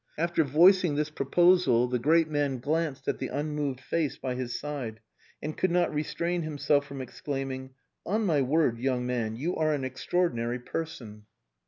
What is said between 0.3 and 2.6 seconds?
voicing this proposal, the great man